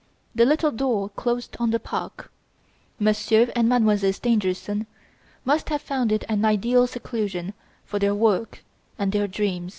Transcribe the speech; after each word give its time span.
The 0.33 0.45
little 0.47 0.71
door 0.71 1.09
closed 1.09 1.55
on 1.59 1.69
the 1.69 1.79
park. 1.79 2.31
Monsieur 2.97 3.51
and 3.55 3.69
Mademoiselle 3.69 4.11
Stangerson 4.13 4.87
must 5.45 5.69
have 5.69 5.83
found 5.83 6.11
it 6.11 6.23
an 6.27 6.43
ideal 6.43 6.87
seclusion 6.87 7.53
for 7.85 7.99
their 7.99 8.15
work 8.15 8.63
and 8.97 9.11
their 9.11 9.27
dreams. 9.27 9.69